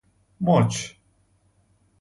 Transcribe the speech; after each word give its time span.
مچ 0.41 0.75